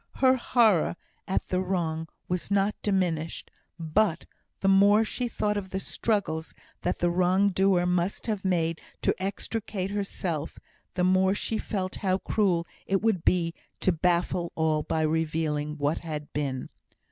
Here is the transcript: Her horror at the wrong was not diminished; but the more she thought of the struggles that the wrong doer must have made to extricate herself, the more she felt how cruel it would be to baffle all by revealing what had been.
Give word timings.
Her 0.15 0.35
horror 0.35 0.95
at 1.27 1.49
the 1.49 1.61
wrong 1.61 2.07
was 2.27 2.49
not 2.49 2.73
diminished; 2.81 3.51
but 3.77 4.25
the 4.61 4.67
more 4.67 5.03
she 5.03 5.27
thought 5.27 5.57
of 5.57 5.69
the 5.69 5.79
struggles 5.79 6.55
that 6.81 6.97
the 6.97 7.09
wrong 7.11 7.49
doer 7.49 7.85
must 7.85 8.25
have 8.25 8.43
made 8.43 8.81
to 9.03 9.13
extricate 9.21 9.91
herself, 9.91 10.57
the 10.95 11.03
more 11.03 11.35
she 11.35 11.59
felt 11.59 11.97
how 11.97 12.17
cruel 12.17 12.65
it 12.87 13.03
would 13.03 13.23
be 13.23 13.53
to 13.81 13.91
baffle 13.91 14.51
all 14.55 14.81
by 14.81 15.01
revealing 15.03 15.77
what 15.77 15.99
had 15.99 16.33
been. 16.33 16.69